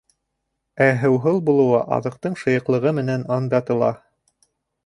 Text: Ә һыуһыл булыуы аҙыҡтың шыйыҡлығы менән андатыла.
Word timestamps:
Ә 0.85 0.87
һыуһыл 1.01 1.37
булыуы 1.49 1.83
аҙыҡтың 1.99 2.39
шыйыҡлығы 2.45 2.97
менән 3.01 3.29
андатыла. 3.37 3.93